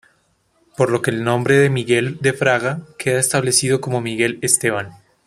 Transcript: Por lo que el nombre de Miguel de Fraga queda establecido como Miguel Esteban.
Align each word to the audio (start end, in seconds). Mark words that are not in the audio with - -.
Por 0.77 0.89
lo 0.89 1.03
que 1.03 1.11
el 1.11 1.23
nombre 1.23 1.57
de 1.57 1.69
Miguel 1.69 2.17
de 2.21 2.33
Fraga 2.33 2.81
queda 2.97 3.19
establecido 3.19 3.81
como 3.81 4.01
Miguel 4.01 4.39
Esteban. 4.41 4.93